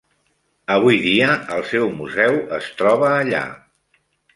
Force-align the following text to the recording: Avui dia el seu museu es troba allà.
Avui 0.75 0.97
dia 1.03 1.29
el 1.57 1.63
seu 1.75 1.87
museu 2.01 2.41
es 2.61 2.75
troba 2.83 3.17
allà. 3.23 3.49